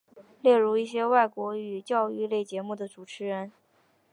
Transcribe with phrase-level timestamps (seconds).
[0.41, 3.51] 例如一些外国语教育类节目的主持人。